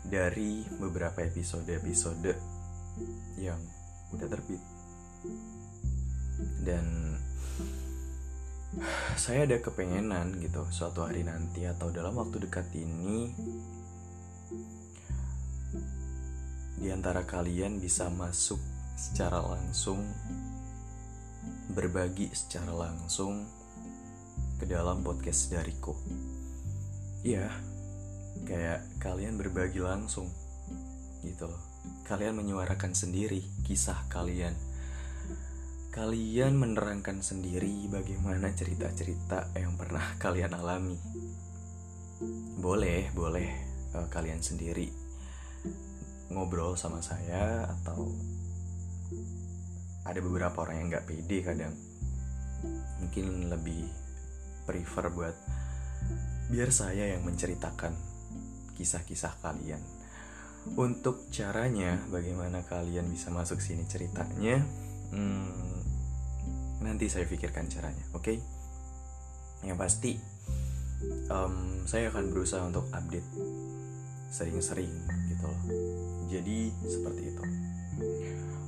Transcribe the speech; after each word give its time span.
dari 0.03 0.67
beberapa 0.83 1.23
episode-episode 1.23 2.35
yang 3.39 3.63
udah 4.11 4.27
terbit. 4.27 4.59
Dan 6.67 7.15
saya 9.15 9.47
ada 9.47 9.63
kepengenan 9.63 10.43
gitu 10.43 10.67
suatu 10.75 11.07
hari 11.07 11.23
nanti 11.23 11.71
atau 11.71 11.95
dalam 11.95 12.19
waktu 12.19 12.51
dekat 12.51 12.67
ini 12.75 13.31
di 16.83 16.91
antara 16.91 17.23
kalian 17.23 17.79
bisa 17.79 18.11
masuk 18.11 18.59
secara 18.99 19.39
langsung 19.39 20.03
berbagi 21.73 22.31
secara 22.35 22.75
langsung 22.75 23.47
ke 24.59 24.65
dalam 24.67 25.07
podcast 25.07 25.53
dariku. 25.53 25.95
Iya, 27.23 27.51
kayak 28.47 29.01
kalian 29.03 29.39
berbagi 29.39 29.83
langsung 29.83 30.31
gitu 31.23 31.51
loh. 31.51 31.63
Kalian 32.07 32.39
menyuarakan 32.39 32.95
sendiri 32.95 33.43
kisah 33.63 34.07
kalian. 34.11 34.55
Kalian 35.95 36.55
menerangkan 36.55 37.25
sendiri 37.25 37.91
bagaimana 37.91 38.55
cerita-cerita 38.55 39.51
yang 39.59 39.75
pernah 39.75 40.15
kalian 40.23 40.55
alami. 40.55 40.99
Boleh, 42.59 43.11
boleh 43.15 43.51
uh, 43.95 44.07
kalian 44.11 44.43
sendiri 44.43 45.09
ngobrol 46.29 46.77
sama 46.77 47.01
saya 47.01 47.65
atau 47.81 48.13
ada 50.09 50.25
beberapa 50.25 50.65
orang 50.65 50.77
yang 50.81 50.89
nggak 50.97 51.07
pede 51.07 51.39
kadang. 51.45 51.75
Mungkin 53.05 53.53
lebih 53.53 53.85
prefer 54.65 55.13
buat 55.13 55.37
biar 56.49 56.73
saya 56.73 57.13
yang 57.13 57.23
menceritakan 57.29 57.93
kisah-kisah 58.75 59.37
kalian. 59.45 59.81
Untuk 60.75 61.29
caranya 61.29 62.01
bagaimana 62.09 62.65
kalian 62.65 63.09
bisa 63.09 63.33
masuk 63.33 63.61
sini 63.61 63.89
ceritanya 63.89 64.61
hmm, 65.13 65.81
nanti 66.85 67.09
saya 67.09 67.25
pikirkan 67.25 67.69
caranya 67.69 68.05
oke? 68.13 68.25
Okay? 68.25 68.39
yang 69.67 69.79
pasti 69.79 70.15
um, 71.31 71.83
saya 71.83 72.15
akan 72.15 72.31
berusaha 72.31 72.63
untuk 72.63 72.87
update 72.95 73.27
sering-sering 74.31 74.93
gitu 75.33 75.45
loh. 75.49 75.61
Jadi 76.29 76.71
seperti 76.85 77.23
itu 77.33 77.45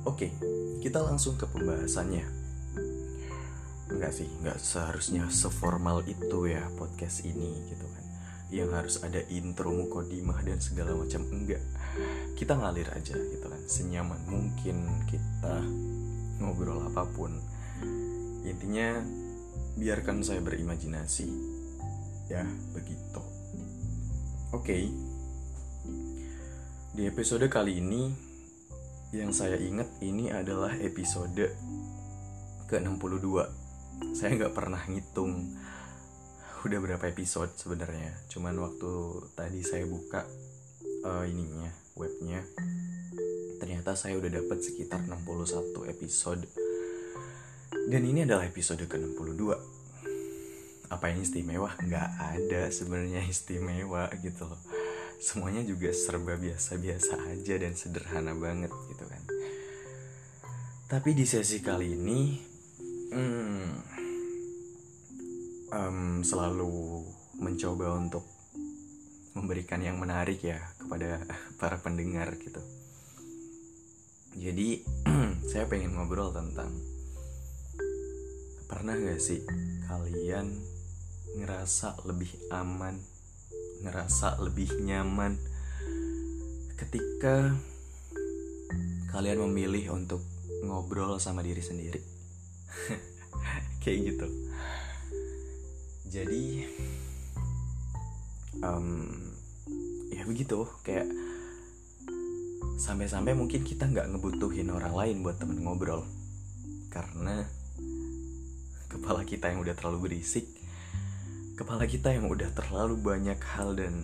Oke, 0.01 0.33
kita 0.81 0.97
langsung 0.97 1.37
ke 1.37 1.45
pembahasannya. 1.45 2.25
Enggak 3.91 4.17
sih, 4.17 4.25
enggak 4.41 4.57
seharusnya 4.57 5.29
seformal 5.29 6.01
itu 6.09 6.49
ya 6.49 6.65
podcast 6.73 7.21
ini 7.21 7.69
gitu 7.69 7.85
kan. 7.85 8.05
Yang 8.49 8.69
harus 8.73 8.95
ada 9.05 9.21
intro, 9.29 9.69
mukodimah 9.69 10.41
dan 10.41 10.57
segala 10.57 10.97
macam 10.97 11.21
enggak. 11.29 11.61
Kita 12.33 12.57
ngalir 12.57 12.89
aja 12.97 13.13
gitu 13.13 13.45
kan, 13.45 13.61
senyaman 13.69 14.25
mungkin 14.25 15.05
kita 15.05 15.61
ngobrol 16.41 16.81
apa 16.81 17.05
pun. 17.05 17.37
Intinya 18.41 19.05
biarkan 19.77 20.25
saya 20.25 20.41
berimajinasi. 20.41 21.29
Ya, 22.25 22.41
begitu. 22.73 23.21
Oke. 24.49 24.89
Di 26.91 27.05
episode 27.05 27.45
kali 27.53 27.77
ini 27.77 28.30
yang 29.11 29.35
saya 29.35 29.59
ingat 29.59 29.91
ini 29.99 30.31
adalah 30.31 30.71
episode 30.79 31.51
ke-62. 32.71 33.27
Saya 34.15 34.39
nggak 34.39 34.55
pernah 34.55 34.79
ngitung 34.87 35.51
udah 36.63 36.79
berapa 36.79 37.11
episode 37.11 37.51
sebenarnya. 37.59 38.15
Cuman 38.31 38.55
waktu 38.63 38.91
tadi 39.35 39.59
saya 39.67 39.83
buka 39.83 40.23
uh, 41.03 41.27
ininya, 41.27 41.75
webnya 41.99 42.39
Ternyata 43.61 43.93
saya 43.93 44.17
udah 44.17 44.41
dapat 44.41 44.57
sekitar 44.63 45.05
61 45.05 45.91
episode. 45.91 46.49
Dan 47.85 48.01
ini 48.07 48.25
adalah 48.25 48.49
episode 48.49 48.81
ke-62. 48.89 49.53
Apa 50.89 51.13
yang 51.13 51.21
istimewa? 51.21 51.75
Nggak 51.77 52.09
ada 52.17 52.61
sebenarnya 52.73 53.21
istimewa 53.27 54.09
gitu 54.23 54.49
loh 54.49 54.80
semuanya 55.21 55.61
juga 55.61 55.93
serba 55.93 56.33
biasa-biasa 56.33 57.29
aja 57.29 57.55
dan 57.61 57.77
sederhana 57.77 58.33
banget 58.33 58.73
gitu 58.89 59.05
kan. 59.05 59.21
Tapi 60.89 61.13
di 61.13 61.29
sesi 61.29 61.61
kali 61.61 61.93
ini 61.93 62.19
hmm, 63.13 63.69
um, 65.69 66.25
selalu 66.25 67.05
mencoba 67.37 68.01
untuk 68.01 68.25
memberikan 69.37 69.79
yang 69.85 70.01
menarik 70.01 70.41
ya 70.41 70.57
kepada 70.81 71.21
para 71.61 71.77
pendengar 71.77 72.33
gitu. 72.41 72.59
Jadi 74.33 74.81
saya 75.53 75.69
pengen 75.69 76.01
ngobrol 76.01 76.33
tentang 76.33 76.73
pernah 78.65 78.97
gak 78.97 79.21
sih 79.21 79.45
kalian 79.85 80.49
ngerasa 81.37 82.07
lebih 82.09 82.31
aman 82.49 83.10
ngerasa 83.81 84.37
lebih 84.41 84.77
nyaman 84.81 85.37
ketika 86.77 87.53
kalian 89.11 89.43
memilih 89.49 89.93
untuk 89.97 90.21
ngobrol 90.63 91.17
sama 91.17 91.41
diri 91.41 91.61
sendiri. 91.61 92.01
Kayak 93.81 93.99
gitu. 94.13 94.27
Jadi 96.11 96.65
um, 98.61 99.09
ya 100.13 100.23
begitu. 100.25 100.69
Kayak 100.85 101.09
sampai-sampai 102.77 103.33
mungkin 103.33 103.65
kita 103.65 103.89
nggak 103.89 104.13
ngebutuhin 104.13 104.69
orang 104.69 104.93
lain 104.93 105.25
buat 105.25 105.41
temen 105.41 105.61
ngobrol. 105.61 106.05
Karena 106.93 107.45
kepala 108.91 109.23
kita 109.25 109.49
yang 109.49 109.63
udah 109.63 109.73
terlalu 109.73 110.11
berisik 110.11 110.60
kepala 111.61 111.85
kita 111.85 112.09
yang 112.09 112.25
udah 112.25 112.49
terlalu 112.57 112.97
banyak 112.97 113.37
hal 113.53 113.77
dan 113.77 114.01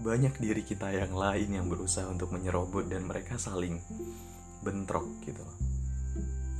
banyak 0.00 0.36
diri 0.36 0.60
kita 0.64 0.92
yang 0.92 1.16
lain 1.16 1.48
yang 1.48 1.66
berusaha 1.68 2.04
untuk 2.08 2.32
menyerobot 2.36 2.88
dan 2.92 3.08
mereka 3.08 3.40
saling 3.40 3.80
bentrok 4.60 5.08
gitu 5.24 5.44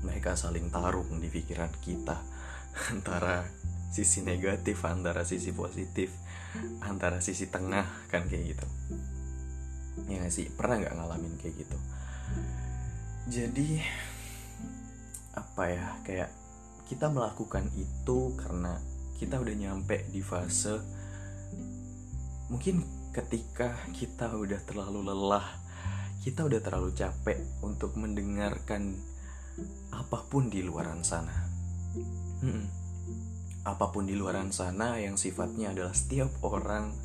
mereka 0.01 0.33
saling 0.33 0.73
tarung 0.73 1.21
di 1.21 1.29
pikiran 1.29 1.73
kita 1.85 2.25
antara 2.93 3.45
sisi 3.93 4.25
negatif 4.25 4.81
antara 4.89 5.29
sisi 5.29 5.53
positif 5.53 6.09
antara 6.83 7.23
sisi 7.23 7.47
tengah 7.47 7.87
kan 8.11 8.27
kayak 8.27 8.57
gitu. 8.57 8.67
Ya 10.11 10.23
gak 10.23 10.35
sih? 10.35 10.51
Pernah 10.51 10.83
nggak 10.83 10.95
ngalamin 10.99 11.35
kayak 11.39 11.55
gitu? 11.63 11.79
Jadi 13.31 13.79
apa 15.37 15.63
ya 15.71 15.87
kayak 16.03 16.31
kita 16.91 17.07
melakukan 17.07 17.71
itu 17.79 18.35
karena 18.35 18.83
kita 19.21 19.37
udah 19.37 19.53
nyampe 19.53 20.09
di 20.09 20.25
fase 20.25 20.81
mungkin 22.49 22.81
ketika 23.13 23.77
kita 23.93 24.33
udah 24.33 24.65
terlalu 24.65 25.13
lelah 25.13 25.45
kita 26.25 26.49
udah 26.49 26.61
terlalu 26.65 26.97
capek 26.97 27.37
untuk 27.61 27.97
mendengarkan 28.01 28.97
apa 29.93 30.25
pun 30.29 30.53
di 30.53 30.61
luaran 30.61 31.01
sana. 31.01 31.33
Mm-mm. 32.41 32.69
apa 33.61 33.93
pun 33.93 34.09
di 34.09 34.17
luar 34.17 34.41
sana 34.57 34.97
yang 34.97 35.21
sifatnya 35.21 35.77
adalah 35.77 35.93
setiap 35.93 36.33
orang 36.41 36.97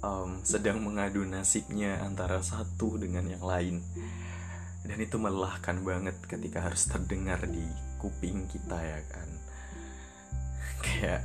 um, 0.00 0.40
sedang 0.40 0.80
mengadu 0.80 1.20
nasibnya 1.28 2.00
antara 2.00 2.40
satu 2.40 2.96
dengan 2.96 3.28
yang 3.28 3.44
lain. 3.44 3.84
Dan 4.88 4.96
itu 5.04 5.20
melelahkan 5.20 5.84
banget 5.84 6.16
ketika 6.24 6.64
harus 6.64 6.88
terdengar 6.88 7.44
di 7.44 7.64
kuping 8.00 8.48
kita 8.48 8.80
ya 8.80 9.00
kan 9.12 9.47
kayak 10.82 11.22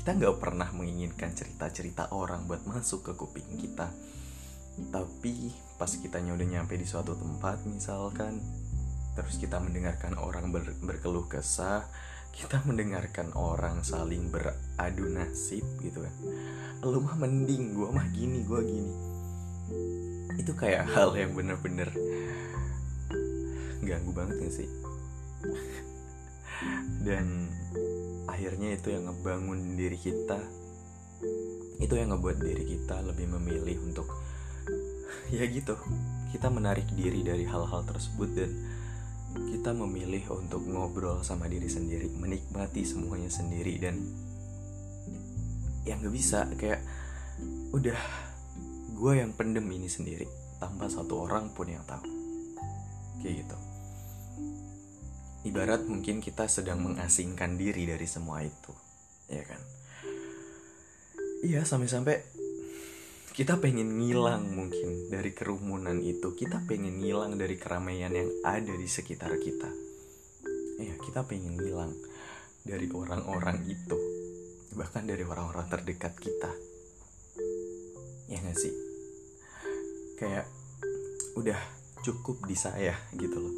kita 0.00 0.16
nggak 0.16 0.40
pernah 0.40 0.68
menginginkan 0.72 1.36
cerita-cerita 1.36 2.16
orang 2.16 2.48
buat 2.48 2.64
masuk 2.64 3.10
ke 3.10 3.12
kuping 3.20 3.60
kita. 3.60 3.92
Tapi 4.88 5.52
pas 5.76 5.92
kitanya 5.92 6.32
udah 6.32 6.48
nyampe 6.48 6.72
di 6.76 6.88
suatu 6.88 7.12
tempat 7.16 7.68
misalkan 7.68 8.40
terus 9.12 9.36
kita 9.36 9.60
mendengarkan 9.60 10.16
orang 10.16 10.48
ber 10.54 10.72
berkeluh 10.80 11.28
kesah 11.28 11.84
kita 12.30 12.62
mendengarkan 12.62 13.34
orang 13.34 13.82
saling 13.82 14.30
beradu 14.30 15.10
nasib 15.10 15.66
gitu 15.82 16.06
kan. 16.06 16.14
Lu 16.86 17.02
mah 17.02 17.18
mending 17.18 17.74
gue 17.74 17.88
mah 17.90 18.06
gini 18.14 18.46
gue 18.46 18.60
gini. 18.64 18.94
Itu 20.38 20.54
kayak 20.54 20.88
hal 20.94 21.12
yang 21.18 21.34
bener-bener 21.34 21.90
ganggu 23.84 24.10
banget 24.14 24.36
gak 24.46 24.54
sih? 24.54 24.68
Dan 27.06 27.50
akhirnya 28.28 28.76
itu 28.76 28.92
yang 28.92 29.08
ngebangun 29.08 29.78
diri 29.78 29.96
kita. 29.96 30.40
Itu 31.80 31.96
yang 31.96 32.12
ngebuat 32.12 32.36
diri 32.40 32.64
kita 32.66 33.00
lebih 33.04 33.30
memilih 33.38 33.80
untuk 33.84 34.08
ya 35.36 35.44
gitu. 35.48 35.76
Kita 36.30 36.52
menarik 36.52 36.86
diri 36.92 37.24
dari 37.24 37.48
hal-hal 37.48 37.86
tersebut 37.86 38.30
dan 38.36 38.50
kita 39.30 39.70
memilih 39.72 40.26
untuk 40.34 40.66
ngobrol 40.66 41.22
sama 41.22 41.46
diri 41.46 41.70
sendiri, 41.70 42.10
menikmati 42.10 42.82
semuanya 42.82 43.30
sendiri 43.30 43.78
dan 43.78 43.96
yang 45.86 46.02
gak 46.02 46.14
bisa. 46.14 46.44
Kayak 46.58 46.84
udah 47.72 48.00
gue 48.92 49.12
yang 49.16 49.32
pendem 49.32 49.64
ini 49.72 49.88
sendiri 49.88 50.28
tanpa 50.60 50.92
satu 50.92 51.24
orang 51.24 51.54
pun 51.56 51.70
yang 51.70 51.82
tahu. 51.88 52.04
Kayak 53.20 53.44
gitu 53.46 53.58
ibarat 55.44 55.88
mungkin 55.88 56.20
kita 56.20 56.44
sedang 56.46 56.84
mengasingkan 56.84 57.56
diri 57.56 57.88
dari 57.88 58.04
semua 58.04 58.44
itu 58.44 58.72
ya 59.30 59.44
kan? 59.46 59.62
Iya 61.40 61.64
sampai-sampai 61.64 62.20
kita 63.32 63.56
pengen 63.62 63.96
ngilang 63.96 64.52
mungkin 64.52 65.08
dari 65.08 65.32
kerumunan 65.32 65.96
itu. 66.02 66.34
Kita 66.36 66.60
pengen 66.68 67.00
ngilang 67.00 67.40
dari 67.40 67.56
keramaian 67.56 68.12
yang 68.12 68.28
ada 68.44 68.74
di 68.74 68.84
sekitar 68.84 69.32
kita. 69.40 69.70
Ya 70.82 70.92
kita 71.00 71.24
pengen 71.24 71.56
ngilang 71.56 71.94
dari 72.66 72.90
orang-orang 72.92 73.64
itu. 73.64 73.96
Bahkan 74.76 75.08
dari 75.08 75.24
orang-orang 75.24 75.64
terdekat 75.72 76.18
kita. 76.20 76.52
Ya 78.28 78.44
gak 78.44 78.58
sih? 78.60 78.74
Kayak 80.20 80.44
udah 81.38 81.56
cukup 82.04 82.44
di 82.44 82.56
saya 82.58 82.92
gitu 83.16 83.40
loh 83.40 83.54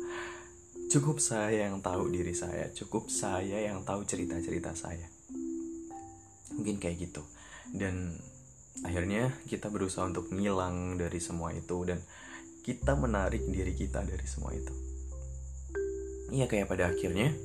cukup 0.93 1.25
saya 1.25 1.73
yang 1.73 1.81
tahu 1.81 2.13
diri 2.13 2.37
saya 2.37 2.69
cukup 2.77 3.09
saya 3.09 3.65
yang 3.65 3.81
tahu 3.81 4.05
cerita-cerita 4.05 4.77
saya. 4.77 5.09
Mungkin 6.53 6.77
kayak 6.77 7.09
gitu. 7.09 7.25
Dan 7.73 8.13
akhirnya 8.85 9.33
kita 9.49 9.73
berusaha 9.73 10.05
untuk 10.05 10.29
ngilang 10.29 11.01
dari 11.01 11.17
semua 11.17 11.57
itu 11.57 11.89
dan 11.89 12.05
kita 12.61 12.93
menarik 12.93 13.41
diri 13.49 13.73
kita 13.73 14.05
dari 14.05 14.27
semua 14.29 14.53
itu. 14.53 14.75
Iya 16.29 16.45
kayak 16.45 16.69
pada 16.69 16.93
akhirnya 16.93 17.41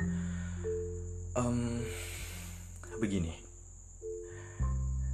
um, 1.40 1.80
begini. 3.00 3.32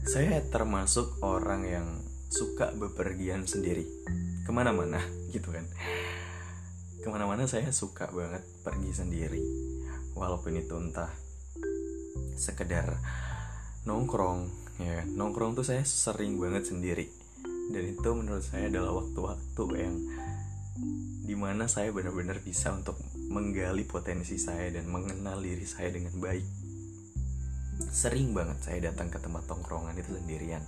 Saya 0.09 0.41
termasuk 0.49 1.21
orang 1.21 1.69
yang 1.69 1.87
suka 2.33 2.73
bepergian 2.73 3.45
sendiri. 3.45 3.85
Ke 4.41 4.49
mana-mana 4.49 5.05
gitu 5.29 5.53
kan 5.53 5.69
ke 7.03 7.11
mana-mana 7.11 7.43
saya 7.43 7.67
suka 7.75 8.07
banget 8.15 8.47
pergi 8.63 8.95
sendiri. 8.95 9.43
Walaupun 10.15 10.55
itu 10.55 10.71
entah 10.79 11.11
sekedar 12.39 12.95
nongkrong 13.83 14.47
ya 14.79 15.03
nongkrong 15.11 15.59
tuh 15.59 15.67
saya 15.67 15.83
sering 15.83 16.39
banget 16.39 16.71
sendiri. 16.71 17.11
Dan 17.75 17.83
itu 17.91 18.09
menurut 18.15 18.47
saya 18.47 18.71
adalah 18.71 19.03
waktu-waktu 19.03 19.63
yang 19.75 19.95
di 21.27 21.35
mana 21.35 21.67
saya 21.67 21.91
benar-benar 21.91 22.39
bisa 22.39 22.71
untuk 22.71 22.95
menggali 23.27 23.83
potensi 23.83 24.39
saya 24.39 24.71
dan 24.71 24.87
mengenal 24.87 25.43
diri 25.43 25.67
saya 25.67 25.91
dengan 25.91 26.15
baik. 26.15 26.47
Sering 27.91 28.31
banget 28.31 28.63
saya 28.63 28.79
datang 28.79 29.11
ke 29.11 29.19
tempat 29.19 29.43
tongkrongan 29.43 29.99
itu 29.99 30.15
sendirian. 30.15 30.63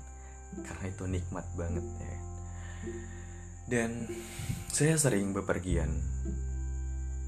Karena 0.67 0.85
itu 0.91 1.03
nikmat 1.07 1.47
banget 1.55 1.83
ya 2.03 2.19
dan 3.65 4.05
saya 4.69 4.99
sering 4.99 5.33
bepergian 5.33 5.89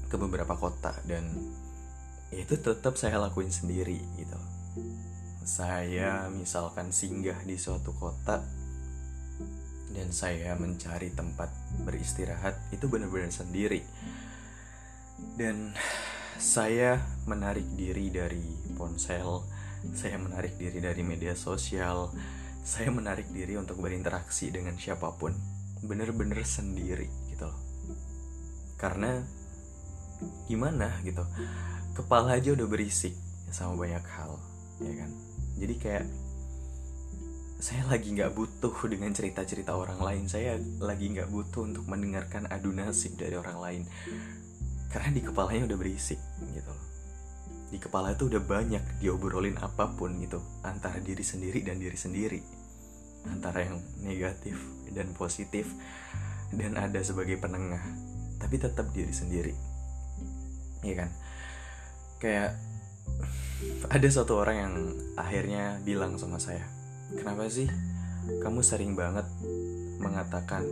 ke 0.08 0.16
beberapa 0.16 0.56
kota 0.56 0.94
dan 1.04 1.28
itu 2.32 2.60
tetap 2.60 2.96
saya 3.00 3.16
lakuin 3.18 3.50
sendiri 3.52 3.98
gitu. 4.16 4.40
Saya 5.48 6.28
misalkan 6.28 6.92
singgah 6.92 7.40
di 7.44 7.56
suatu 7.56 7.96
kota 7.96 8.44
dan 9.96 10.08
saya 10.12 10.52
mencari 10.60 11.10
tempat 11.16 11.48
beristirahat 11.82 12.56
itu 12.70 12.84
benar-benar 12.86 13.32
sendiri. 13.32 13.80
Dan 15.34 15.72
saya 16.38 17.00
menarik 17.26 17.66
diri 17.74 18.12
dari 18.14 18.44
ponsel 18.78 19.42
saya 19.94 20.18
menarik 20.18 20.58
diri 20.58 20.78
dari 20.78 21.02
media 21.02 21.34
sosial 21.34 22.10
saya 22.62 22.90
menarik 22.90 23.30
diri 23.30 23.58
untuk 23.58 23.78
berinteraksi 23.82 24.50
dengan 24.50 24.74
siapa 24.78 25.14
pun 25.18 25.57
bener-bener 25.82 26.42
sendiri 26.42 27.06
gitu 27.30 27.46
loh. 27.46 27.60
Karena 28.78 29.22
gimana 30.50 30.90
gitu 31.06 31.22
kepala 31.94 32.34
aja 32.38 32.50
udah 32.50 32.66
berisik 32.66 33.14
sama 33.50 33.78
banyak 33.78 34.04
hal 34.18 34.38
ya 34.82 34.94
kan? 34.94 35.10
Jadi 35.58 35.74
kayak 35.78 36.06
saya 37.58 37.82
lagi 37.90 38.14
nggak 38.14 38.38
butuh 38.38 38.70
dengan 38.86 39.10
cerita-cerita 39.10 39.74
orang 39.74 39.98
lain 39.98 40.24
saya 40.30 40.54
lagi 40.78 41.10
nggak 41.10 41.26
butuh 41.26 41.66
untuk 41.66 41.90
mendengarkan 41.90 42.46
adu 42.46 42.70
nasib 42.70 43.18
dari 43.18 43.34
orang 43.34 43.58
lain. 43.58 43.82
Karena 44.88 45.10
di 45.10 45.20
kepalanya 45.20 45.74
udah 45.74 45.78
berisik 45.78 46.20
gitu 46.54 46.70
loh. 46.70 46.86
Di 47.68 47.76
kepala 47.76 48.16
itu 48.16 48.30
udah 48.30 48.40
banyak 48.40 49.02
diobrolin 49.02 49.58
apa 49.60 49.90
pun 49.92 50.16
gitu 50.22 50.40
antara 50.64 51.02
diri 51.02 51.20
sendiri 51.20 51.60
dan 51.60 51.76
diri 51.76 51.98
sendiri 51.98 52.57
antara 53.26 53.66
yang 53.66 53.82
negatif 53.98 54.54
dan 54.94 55.10
positif 55.16 55.66
dan 56.54 56.78
ada 56.78 57.02
sebagai 57.02 57.40
penengah 57.40 57.82
tapi 58.38 58.56
tetap 58.62 58.94
diri 58.94 59.10
sendiri 59.10 59.54
ya 60.86 60.94
kan 60.94 61.10
kayak 62.22 62.54
ada 63.90 64.08
satu 64.08 64.38
orang 64.38 64.56
yang 64.56 64.74
akhirnya 65.18 65.82
bilang 65.82 66.14
sama 66.14 66.38
saya, 66.38 66.62
"Kenapa 67.18 67.50
sih 67.50 67.66
kamu 68.38 68.62
sering 68.62 68.94
banget 68.94 69.26
mengatakan 69.98 70.62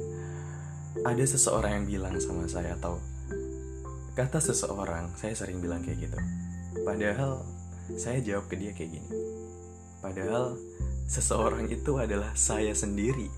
ada 1.02 1.24
seseorang 1.26 1.82
yang 1.82 1.86
bilang 1.86 2.14
sama 2.22 2.46
saya 2.46 2.78
atau 2.78 3.02
kata 4.14 4.38
seseorang, 4.38 5.10
saya 5.18 5.34
sering 5.34 5.58
bilang 5.58 5.82
kayak 5.82 6.06
gitu." 6.06 6.18
Padahal 6.86 7.42
saya 7.98 8.22
jawab 8.22 8.46
ke 8.46 8.54
dia 8.54 8.70
kayak 8.70 9.02
gini. 9.02 9.10
Padahal 9.98 10.54
seseorang 11.06 11.70
itu 11.70 11.98
adalah 11.98 12.34
saya 12.34 12.74
sendiri 12.74 13.30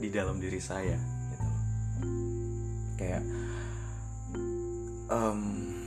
di 0.00 0.08
dalam 0.12 0.40
diri 0.40 0.60
saya 0.60 0.96
gitu. 1.30 1.48
Kayak 3.00 3.22
um, 5.08 5.40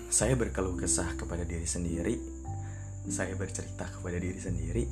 saya 0.08 0.34
berkeluh 0.40 0.80
kesah 0.80 1.18
kepada 1.20 1.44
diri 1.44 1.68
sendiri 1.68 2.16
saya 3.08 3.36
bercerita 3.40 3.88
kepada 3.88 4.20
diri 4.20 4.40
sendiri 4.40 4.86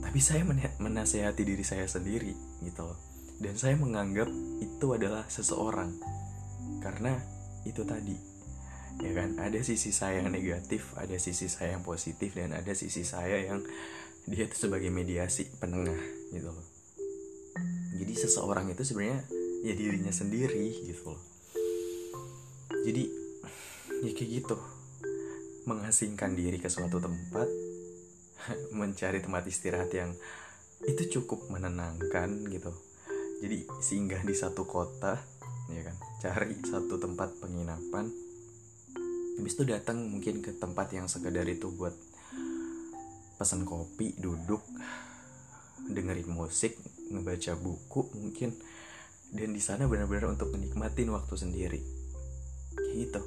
tapi 0.00 0.18
saya 0.20 0.44
menasehati 0.80 1.42
diri 1.44 1.64
saya 1.64 1.84
sendiri 1.88 2.32
gitu 2.64 2.84
loh 2.84 2.98
dan 3.40 3.56
saya 3.56 3.76
menganggap 3.76 4.28
itu 4.60 4.86
adalah 4.92 5.24
seseorang 5.28 5.96
karena 6.84 7.16
itu 7.64 7.84
tadi 7.84 8.16
ya 9.00 9.12
kan 9.16 9.36
ada 9.40 9.60
sisi 9.64 9.92
saya 9.92 10.20
yang 10.24 10.32
negatif 10.32 10.92
ada 10.96 11.16
sisi 11.16 11.48
saya 11.48 11.76
yang 11.76 11.84
positif 11.84 12.36
dan 12.36 12.52
ada 12.52 12.72
sisi 12.76 13.04
saya 13.04 13.40
yang 13.40 13.64
dia 14.30 14.46
itu 14.46 14.54
sebagai 14.54 14.94
mediasi 14.94 15.50
penengah 15.58 15.98
gitu 16.30 16.54
loh. 16.54 16.66
Jadi 17.98 18.12
seseorang 18.14 18.70
itu 18.70 18.86
sebenarnya 18.86 19.26
ya 19.66 19.74
dirinya 19.74 20.14
sendiri 20.14 20.70
gitu 20.86 21.10
loh. 21.10 21.22
Jadi 22.86 23.10
ya 24.06 24.10
kayak 24.14 24.30
gitu. 24.30 24.56
Mengasingkan 25.66 26.38
diri 26.38 26.62
ke 26.62 26.70
suatu 26.70 27.02
tempat 27.02 27.50
mencari 28.78 29.18
tempat 29.18 29.44
istirahat 29.50 29.90
yang 29.90 30.14
itu 30.86 31.20
cukup 31.20 31.50
menenangkan 31.50 32.46
gitu. 32.46 32.70
Jadi 33.42 33.66
singgah 33.82 34.22
di 34.22 34.32
satu 34.38 34.62
kota 34.62 35.18
ya 35.70 35.82
kan 35.86 35.96
cari 36.18 36.58
satu 36.66 36.98
tempat 36.98 37.38
penginapan 37.38 38.10
habis 39.38 39.56
itu 39.56 39.64
datang 39.64 40.04
mungkin 40.04 40.42
ke 40.42 40.52
tempat 40.58 40.92
yang 40.92 41.06
sekedar 41.06 41.46
itu 41.46 41.70
buat 41.72 41.94
pesan 43.40 43.64
kopi 43.64 44.20
duduk 44.20 44.60
dengerin 45.88 46.28
musik 46.28 46.76
ngebaca 47.08 47.56
buku 47.56 48.12
mungkin. 48.12 48.52
Dan 49.32 49.56
di 49.56 49.62
sana 49.64 49.88
benar-benar 49.88 50.28
untuk 50.28 50.52
menikmatin 50.52 51.08
waktu 51.08 51.40
sendiri. 51.40 51.80
Kayak 52.76 52.92
gitu. 53.00 53.22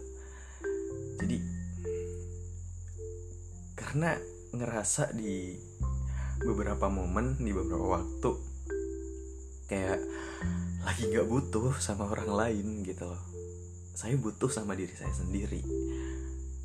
Jadi 1.18 1.38
karena 3.74 4.14
ngerasa 4.54 5.18
di 5.18 5.58
beberapa 6.46 6.94
momen 6.94 7.42
di 7.42 7.50
beberapa 7.50 7.98
waktu 7.98 8.32
kayak 9.66 9.98
lagi 10.84 11.10
gak 11.10 11.26
butuh 11.26 11.74
sama 11.82 12.06
orang 12.06 12.30
lain 12.30 12.68
gitu 12.86 13.10
loh. 13.10 13.24
Saya 13.98 14.14
butuh 14.22 14.52
sama 14.54 14.78
diri 14.78 14.94
saya 14.94 15.10
sendiri. 15.10 15.66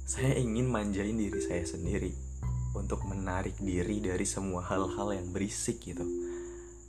Saya 0.05 0.37
ingin 0.37 0.69
manjain 0.69 1.17
diri 1.17 1.41
saya 1.41 1.65
sendiri 1.65 2.28
untuk 2.77 3.05
menarik 3.09 3.57
diri 3.61 4.03
dari 4.03 4.27
semua 4.29 4.65
hal-hal 4.67 5.15
yang 5.17 5.29
berisik 5.33 5.81
gitu. 5.81 6.05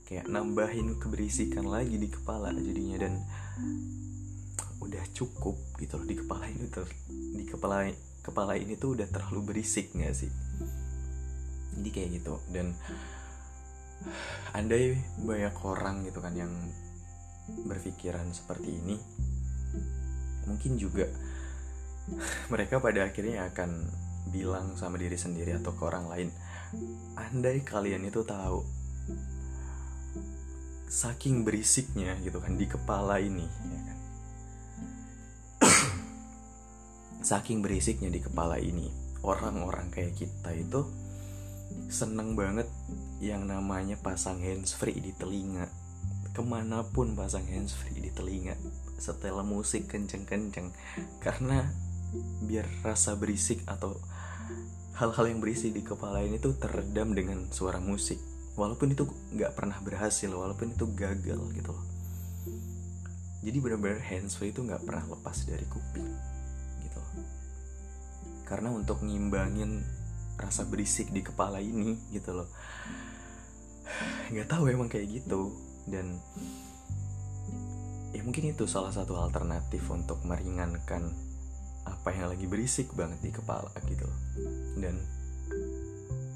Kayak 0.03 0.25
nambahin 0.27 0.97
keberisikan 0.97 1.69
lagi 1.69 1.95
di 1.95 2.09
kepala 2.09 2.49
jadinya 2.55 2.97
dan 3.05 3.13
udah 4.81 5.05
cukup 5.13 5.59
gitu 5.77 5.99
loh 5.99 6.07
di 6.07 6.15
kepala 6.17 6.49
ini 6.49 6.65
ter 6.71 6.87
di 7.11 7.43
kepala 7.45 7.85
kepala 8.25 8.57
ini 8.57 8.73
tuh 8.79 8.97
udah 8.97 9.07
terlalu 9.11 9.53
berisik 9.53 9.93
gak 9.93 10.15
sih? 10.17 10.31
Jadi 11.77 11.89
kayak 11.93 12.09
gitu 12.19 12.41
dan 12.49 12.73
andai 14.55 14.97
banyak 15.19 15.55
orang 15.61 16.07
gitu 16.07 16.23
kan 16.23 16.33
yang 16.33 16.51
berpikiran 17.49 18.29
seperti 18.31 18.77
ini 18.77 18.95
mungkin 20.47 20.79
juga 20.79 21.05
mereka 22.53 22.81
pada 22.81 23.05
akhirnya 23.05 23.49
akan 23.53 23.89
bilang 24.29 24.77
sama 24.77 24.95
diri 25.01 25.17
sendiri 25.17 25.57
atau 25.57 25.73
ke 25.73 25.81
orang 25.83 26.05
lain 26.07 26.29
andai 27.17 27.65
kalian 27.65 28.05
itu 28.05 28.21
tahu 28.21 28.61
saking 30.89 31.45
berisiknya 31.45 32.17
gitu 32.21 32.41
kan 32.41 32.57
di 32.57 32.65
kepala 32.65 33.21
ini 33.21 33.45
ya 33.45 33.81
kan? 33.85 33.97
Saking 37.29 37.59
berisiknya 37.59 38.09
di 38.09 38.23
kepala 38.23 38.57
ini 38.57 38.89
orang-orang 39.21 39.91
kayak 39.91 40.17
kita 40.17 40.55
itu 40.55 40.87
seneng 41.89 42.33
banget 42.33 42.65
yang 43.19 43.45
namanya 43.45 43.99
pasang 43.99 44.41
handsfree 44.41 44.97
di 44.97 45.11
telinga. 45.13 45.69
Ke 46.33 46.41
mana 46.45 46.85
pun 46.87 47.13
pasang 47.13 47.45
handsfree 47.45 47.99
di 47.99 48.11
telinga 48.13 48.55
setelah 48.97 49.43
musik 49.43 49.91
kenceng-kenceng. 49.91 50.71
Karena 51.19 51.67
biar 52.41 52.65
rasa 52.81 53.13
berisik 53.13 53.61
atau 53.69 53.99
hal-hal 54.99 55.31
yang 55.31 55.39
berisik 55.39 55.71
di 55.71 55.79
kepala 55.79 56.19
ini 56.19 56.43
tuh 56.43 56.59
teredam 56.59 57.15
dengan 57.15 57.47
suara 57.55 57.79
musik. 57.79 58.19
Walaupun 58.59 58.91
itu 58.91 59.07
nggak 59.31 59.55
pernah 59.55 59.79
berhasil 59.79 60.27
walaupun 60.27 60.75
itu 60.75 60.91
gagal 60.91 61.39
gitu 61.55 61.71
loh. 61.71 61.85
Jadi 63.39 63.57
benar-benar 63.63 64.03
handsfree 64.03 64.51
itu 64.51 64.59
nggak 64.59 64.83
pernah 64.83 65.07
lepas 65.07 65.47
dari 65.47 65.63
kuping 65.71 66.11
gitu 66.83 66.99
loh. 66.99 67.13
Karena 68.43 68.75
untuk 68.75 68.99
ngimbangin 68.99 69.87
rasa 70.35 70.67
berisik 70.67 71.15
di 71.15 71.23
kepala 71.23 71.63
ini 71.63 71.95
gitu 72.11 72.35
loh. 72.35 72.51
Nggak 74.35 74.51
tahu 74.51 74.67
emang 74.67 74.91
kayak 74.91 75.23
gitu. 75.23 75.55
Dan 75.87 76.19
ya 78.11 78.19
mungkin 78.27 78.51
itu 78.51 78.67
salah 78.67 78.91
satu 78.91 79.15
alternatif 79.15 79.87
untuk 79.87 80.19
meringankan 80.27 81.28
apa 81.89 82.13
yang 82.13 82.29
lagi 82.29 82.45
berisik 82.45 82.93
banget 82.93 83.19
di 83.19 83.31
kepala 83.33 83.73
gitu 83.89 84.05
loh. 84.05 84.19
Dan 84.77 84.95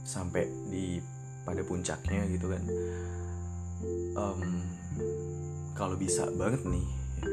sampai 0.03 0.49
di 0.67 0.99
pada 1.43 1.61
puncaknya 1.63 2.25
gitu 2.31 2.51
kan. 2.51 2.63
Um, 4.15 4.41
kalau 5.75 5.97
bisa 5.99 6.29
banget 6.33 6.63
nih 6.63 6.87
ya, 7.19 7.27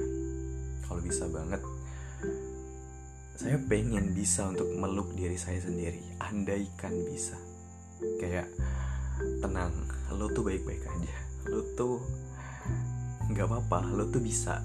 kalau 0.89 1.01
bisa 1.05 1.25
banget 1.31 1.63
saya 3.41 3.57
pengen 3.57 4.13
bisa 4.13 4.53
untuk 4.53 4.69
meluk 4.77 5.17
diri 5.17 5.41
saya 5.41 5.57
sendiri. 5.65 6.21
Andaikan 6.21 6.93
bisa. 7.09 7.41
Kayak 8.21 8.53
tenang 9.41 9.73
lo 10.13 10.29
tuh 10.29 10.45
baik-baik 10.45 10.85
aja. 10.85 11.17
Lo 11.49 11.65
tuh 11.73 12.05
nggak 13.31 13.47
apa-apa 13.47 13.87
lo 13.95 14.11
tuh 14.11 14.21
bisa 14.21 14.61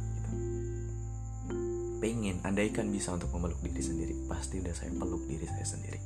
pengen 1.99 2.43
andaikan 2.43 2.91
bisa 2.91 3.15
untuk 3.15 3.31
memeluk 3.31 3.59
diri 3.63 3.81
sendiri 3.81 4.13
pasti 4.27 4.59
udah 4.59 4.75
saya 4.75 4.91
peluk 4.93 5.23
diri 5.25 5.47
saya 5.47 5.65
sendiri. 5.65 5.99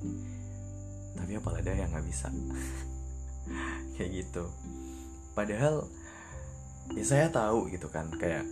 Tapi 1.17 1.31
apalah 1.35 1.59
ada 1.59 1.73
yang 1.75 1.91
nggak 1.91 2.05
bisa? 2.07 2.29
Kayak 3.97 4.09
gitu. 4.23 4.43
Padahal 5.33 5.87
ya 6.93 7.05
saya 7.05 7.29
tahu 7.29 7.69
gitu 7.69 7.85
kan 7.93 8.09
kayak 8.17 8.49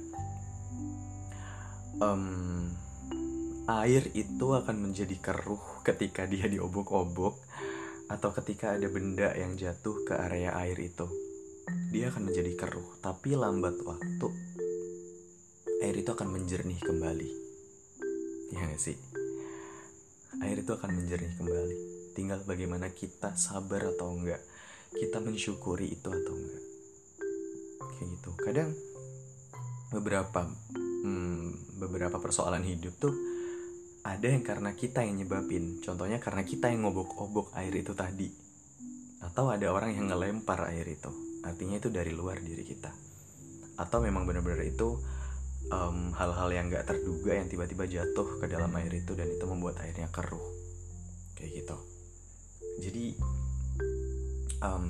um, 1.98 2.70
air 3.66 4.14
itu 4.14 4.48
akan 4.54 4.78
menjadi 4.90 5.18
keruh 5.18 5.82
ketika 5.82 6.30
dia 6.30 6.46
diobok-obok 6.46 7.42
atau 8.08 8.30
ketika 8.32 8.78
ada 8.78 8.88
benda 8.88 9.34
yang 9.36 9.58
jatuh 9.58 10.06
ke 10.08 10.14
area 10.16 10.54
air 10.56 10.78
itu. 10.80 11.10
Dia 11.92 12.14
akan 12.14 12.32
menjadi 12.32 12.54
keruh 12.56 13.02
tapi 13.04 13.36
lambat 13.36 13.76
waktu 13.84 14.47
air 15.82 15.96
itu 15.98 16.10
akan 16.10 16.34
menjernih 16.34 16.82
kembali. 16.82 17.30
Ya 18.54 18.66
gak 18.66 18.82
sih? 18.82 18.98
Air 20.42 20.62
itu 20.66 20.72
akan 20.74 20.92
menjernih 20.98 21.34
kembali. 21.38 21.78
Tinggal 22.18 22.42
bagaimana 22.46 22.90
kita 22.90 23.38
sabar 23.38 23.94
atau 23.94 24.14
enggak. 24.14 24.42
Kita 24.94 25.22
mensyukuri 25.22 25.94
itu 25.94 26.10
atau 26.10 26.34
enggak. 26.34 26.64
Kayak 27.98 28.08
gitu. 28.18 28.30
Kadang 28.42 28.70
beberapa 29.94 30.50
hmm, 31.06 31.78
beberapa 31.78 32.18
persoalan 32.18 32.66
hidup 32.66 32.94
tuh 32.98 33.14
ada 34.02 34.28
yang 34.32 34.42
karena 34.42 34.74
kita 34.74 35.06
yang 35.06 35.22
nyebabin. 35.22 35.84
Contohnya 35.84 36.18
karena 36.18 36.42
kita 36.42 36.74
yang 36.74 36.88
ngobok-obok 36.88 37.54
air 37.60 37.74
itu 37.76 37.94
tadi. 37.94 38.32
Atau 39.22 39.54
ada 39.54 39.70
orang 39.70 39.94
yang 39.94 40.10
ngelempar 40.10 40.74
air 40.74 40.88
itu. 40.90 41.12
Artinya 41.46 41.78
itu 41.78 41.94
dari 41.94 42.16
luar 42.16 42.42
diri 42.42 42.64
kita. 42.66 42.90
Atau 43.78 44.02
memang 44.02 44.26
benar-benar 44.26 44.64
itu 44.66 44.98
hal 45.68 46.16
hal-hal 46.16 46.50
yang 46.52 46.66
gak 46.72 46.88
terduga 46.88 47.36
yang 47.36 47.52
tiba-tiba 47.52 47.86
jatuh 47.86 48.40
ke 48.40 48.46
dalam 48.48 48.72
air 48.80 48.92
itu 48.92 49.12
dan 49.14 49.28
itu 49.28 49.46
membuat 49.48 49.84
airnya 49.84 50.08
keruh. 50.12 50.44
Kayak 51.36 51.64
gitu. 51.64 51.78
Jadi 52.82 53.06
um, 54.64 54.88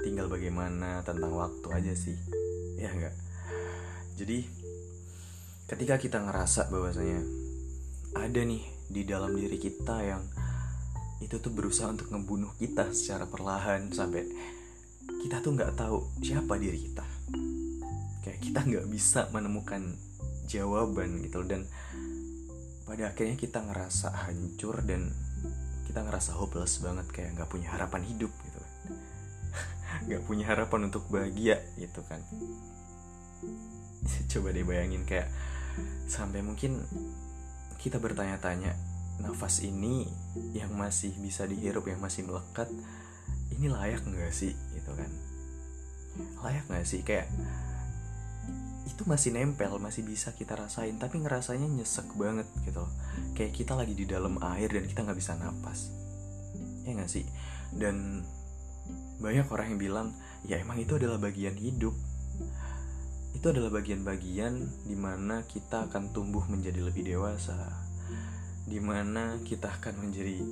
tinggal 0.00 0.30
bagaimana 0.30 1.02
tentang 1.02 1.34
waktu 1.34 1.66
aja 1.74 1.92
sih. 1.92 2.16
Ya 2.78 2.94
enggak 2.94 3.28
jadi 4.18 4.42
ketika 5.70 5.94
kita 5.94 6.18
ngerasa 6.18 6.74
bahwasanya 6.74 7.22
ada 8.18 8.40
nih 8.42 8.66
di 8.90 9.06
dalam 9.06 9.30
diri 9.38 9.62
kita 9.62 10.02
yang 10.02 10.26
itu 11.22 11.38
tuh 11.38 11.54
berusaha 11.54 11.86
untuk 11.86 12.10
ngebunuh 12.10 12.50
kita 12.58 12.90
secara 12.90 13.30
perlahan 13.30 13.94
sampai 13.94 14.26
kita 15.22 15.38
tuh 15.38 15.54
nggak 15.54 15.78
tahu 15.78 16.02
siapa 16.18 16.58
diri 16.58 16.90
kita 16.90 17.06
kita 18.38 18.64
nggak 18.64 18.86
bisa 18.90 19.28
menemukan 19.34 19.94
jawaban 20.48 21.20
gitu 21.20 21.44
dan 21.44 21.68
pada 22.88 23.12
akhirnya 23.12 23.36
kita 23.36 23.60
ngerasa 23.60 24.08
hancur 24.24 24.80
dan 24.80 25.12
kita 25.84 26.00
ngerasa 26.04 26.32
hopeless 26.40 26.80
banget 26.80 27.04
kayak 27.12 27.36
nggak 27.36 27.50
punya 27.52 27.68
harapan 27.68 28.00
hidup 28.08 28.32
gitu. 28.32 28.60
Kan 28.64 28.96
nggak 30.08 30.22
punya 30.24 30.44
harapan 30.48 30.88
untuk 30.88 31.04
bahagia 31.12 31.60
gitu 31.76 32.00
kan. 32.08 32.24
Coba 34.32 34.56
deh 34.56 34.64
bayangin 34.64 35.04
kayak 35.04 35.28
sampai 36.08 36.40
mungkin 36.40 36.80
kita 37.76 38.00
bertanya-tanya 38.00 38.72
nafas 39.20 39.60
ini 39.60 40.08
yang 40.56 40.72
masih 40.72 41.12
bisa 41.20 41.44
dihirup 41.44 41.84
yang 41.86 42.00
masih 42.00 42.24
melekat 42.24 42.72
ini 43.52 43.68
layak 43.68 44.00
nggak 44.00 44.32
sih? 44.32 44.56
Gitu 44.72 44.92
kan. 44.96 45.12
Layak 46.40 46.64
nggak 46.72 46.88
sih? 46.88 47.04
Kayak 47.04 47.28
itu 48.86 49.02
masih 49.06 49.34
nempel 49.34 49.78
masih 49.78 50.02
bisa 50.02 50.34
kita 50.34 50.58
rasain 50.58 50.98
tapi 50.98 51.22
ngerasanya 51.22 51.66
nyesek 51.66 52.14
banget 52.14 52.46
gitu 52.62 52.86
loh. 52.86 52.92
Kayak 53.34 53.52
kita 53.56 53.72
lagi 53.74 53.94
di 53.94 54.06
dalam 54.06 54.38
air 54.42 54.70
dan 54.70 54.84
kita 54.86 55.02
nggak 55.06 55.18
bisa 55.18 55.34
napas. 55.38 55.90
Ya 56.86 56.94
nggak 56.94 57.10
sih? 57.10 57.26
Dan 57.74 58.22
banyak 59.18 59.50
orang 59.50 59.74
yang 59.74 59.80
bilang 59.80 60.08
ya 60.46 60.58
emang 60.62 60.78
itu 60.78 60.94
adalah 60.94 61.18
bagian 61.18 61.54
hidup. 61.58 61.94
Itu 63.34 63.54
adalah 63.54 63.70
bagian-bagian 63.70 64.86
di 64.88 64.96
mana 64.98 65.46
kita 65.46 65.86
akan 65.90 66.10
tumbuh 66.10 66.42
menjadi 66.50 66.82
lebih 66.82 67.06
dewasa 67.06 67.88
di 68.68 68.84
mana 68.84 69.40
kita 69.48 69.72
akan 69.80 70.04
menjadi 70.04 70.44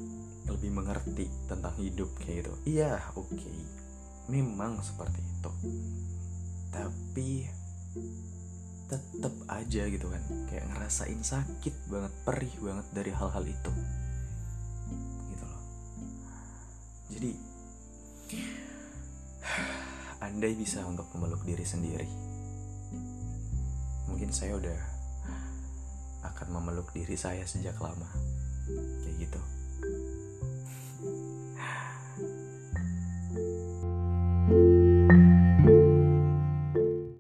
lebih 0.49 0.71
mengerti 0.73 1.28
tentang 1.45 1.76
hidup 1.76 2.09
kayak 2.16 2.47
gitu. 2.47 2.52
Iya 2.64 3.02
oke. 3.12 3.35
Okay. 3.37 3.59
memang 4.26 4.83
seperti 4.83 5.23
itu. 5.23 5.50
Tapi 6.75 7.47
tetep 8.86 9.34
aja 9.50 9.82
gitu 9.90 10.06
kan. 10.06 10.22
Kayak 10.46 10.70
ngerasain 10.72 11.20
sakit 11.22 11.74
banget 11.90 12.12
perih 12.22 12.54
banget 12.62 12.86
dari 12.94 13.10
hal-hal 13.10 13.44
itu. 13.44 13.72
Gitu 15.32 15.44
loh. 15.44 15.62
Jadi 17.10 17.30
andai 20.26 20.54
bisa 20.58 20.82
untuk 20.86 21.06
memeluk 21.14 21.44
diri 21.46 21.62
sendiri 21.62 22.26
mungkin 24.16 24.32
saya 24.32 24.56
udah 24.56 24.80
akan 26.24 26.48
memeluk 26.56 26.88
diri 26.96 27.20
saya 27.20 27.44
sejak 27.44 27.76
lama 27.78 28.08